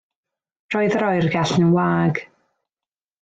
Roedd 0.75 0.95
yr 0.99 1.05
oergell 1.09 1.55
yn 1.65 1.69
wag. 1.75 2.21